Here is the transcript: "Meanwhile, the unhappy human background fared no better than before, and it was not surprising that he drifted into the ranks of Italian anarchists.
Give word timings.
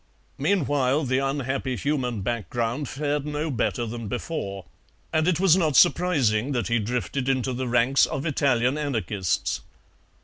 "Meanwhile, 0.39 1.03
the 1.03 1.19
unhappy 1.19 1.75
human 1.75 2.21
background 2.21 2.89
fared 2.89 3.23
no 3.23 3.51
better 3.51 3.85
than 3.85 4.07
before, 4.07 4.65
and 5.13 5.27
it 5.27 5.39
was 5.39 5.55
not 5.55 5.75
surprising 5.75 6.53
that 6.53 6.69
he 6.69 6.79
drifted 6.79 7.29
into 7.29 7.53
the 7.53 7.67
ranks 7.67 8.07
of 8.07 8.25
Italian 8.25 8.79
anarchists. 8.79 9.61